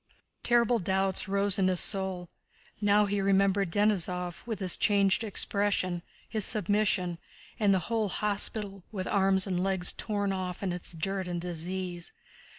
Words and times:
Terrible 0.41 0.79
doubts 0.79 1.27
rose 1.27 1.59
in 1.59 1.67
his 1.67 1.79
soul. 1.79 2.27
Now 2.81 3.05
he 3.05 3.21
remembered 3.21 3.69
Denísov 3.69 4.41
with 4.47 4.57
his 4.57 4.75
changed 4.75 5.23
expression, 5.23 6.01
his 6.27 6.43
submission, 6.43 7.19
and 7.59 7.71
the 7.71 7.77
whole 7.85 8.09
hospital, 8.09 8.81
with 8.91 9.05
arms 9.05 9.45
and 9.45 9.61
legs 9.63 9.91
torn 9.91 10.33
off 10.33 10.63
and 10.63 10.73
its 10.73 10.93
dirt 10.93 11.27
and 11.27 11.39
disease. 11.39 12.13